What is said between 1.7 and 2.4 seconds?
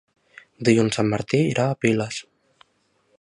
Piles.